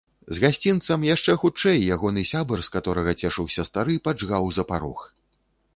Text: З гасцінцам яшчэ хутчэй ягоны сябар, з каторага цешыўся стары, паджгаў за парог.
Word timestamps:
З 0.35 0.43
гасцінцам 0.43 1.03
яшчэ 1.09 1.35
хутчэй 1.43 1.77
ягоны 1.97 2.23
сябар, 2.31 2.65
з 2.69 2.73
каторага 2.77 3.11
цешыўся 3.23 3.69
стары, 3.73 3.93
паджгаў 4.09 4.43
за 4.59 4.63
парог. 4.73 5.09